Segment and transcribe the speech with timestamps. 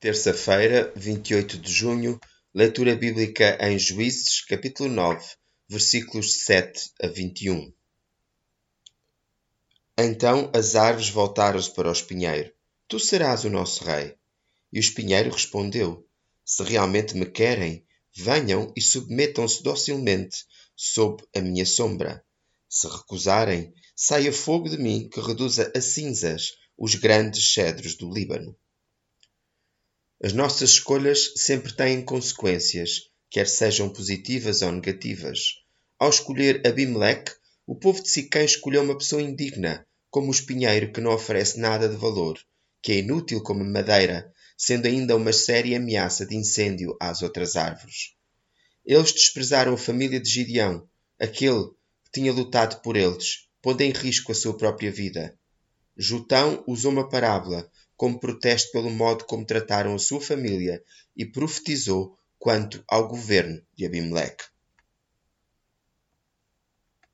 [0.00, 2.20] Terça-feira, 28 de junho,
[2.54, 5.26] leitura bíblica em Juízes, capítulo 9,
[5.68, 7.72] versículos 7 a 21.
[9.98, 12.52] Então as árvores voltaram-se para o espinheiro:
[12.86, 14.14] Tu serás o nosso rei.
[14.72, 16.06] E o espinheiro respondeu:
[16.44, 17.84] Se realmente me querem,
[18.14, 20.44] venham e submetam-se docilmente
[20.76, 22.24] sob a minha sombra.
[22.68, 28.56] Se recusarem, saia fogo de mim que reduza a cinzas os grandes cedros do Líbano.
[30.20, 35.62] As nossas escolhas sempre têm consequências, quer sejam positivas ou negativas.
[35.96, 37.30] Ao escolher Abimeleque,
[37.64, 41.88] o povo de Siquém escolheu uma pessoa indigna, como o espinheiro que não oferece nada
[41.88, 42.36] de valor,
[42.82, 48.16] que é inútil como madeira, sendo ainda uma séria ameaça de incêndio às outras árvores.
[48.84, 51.66] Eles desprezaram a família de Gideão, aquele
[52.04, 55.37] que tinha lutado por eles, pondo em risco a sua própria vida.
[56.00, 60.80] Jutão usou uma parábola como protesto pelo modo como trataram a sua família
[61.16, 64.44] e profetizou quanto ao governo de Abimeleque.